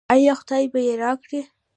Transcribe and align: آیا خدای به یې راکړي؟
آیا 0.13 0.33
خدای 0.41 0.65
به 0.71 0.79
یې 0.87 0.93
راکړي؟ 1.03 1.41